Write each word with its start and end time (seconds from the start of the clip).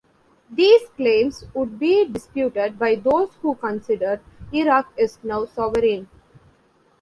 These 0.49 0.89
claims 0.97 1.43
would 1.53 1.77
be 1.77 2.05
disputed 2.05 2.79
by 2.79 2.95
those 2.95 3.35
who 3.43 3.53
consider 3.53 4.19
Iraq 4.51 4.91
is 4.97 5.19
now 5.23 5.45
sovereign. 5.45 6.07